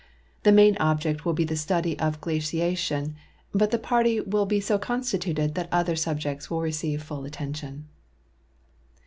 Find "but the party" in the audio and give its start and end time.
3.53-4.19